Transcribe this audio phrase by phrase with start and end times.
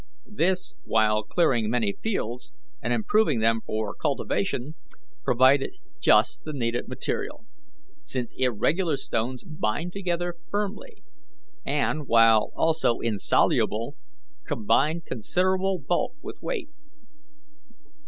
[0.33, 4.73] This, while clearing many fields and improving them for cultivation,
[5.23, 7.45] provided just the needed material;
[8.01, 11.03] since irregular stones bind together firmly,
[11.63, 13.95] and, while also insoluble,
[14.47, 16.71] combine considerable bulk with weight.